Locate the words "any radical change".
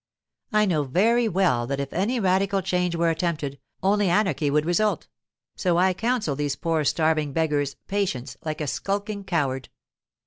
1.93-2.95